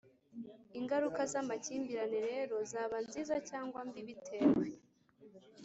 [0.79, 4.67] Ingaruka z amakimbirane rero zaba nziza cyangwa mbi bitewe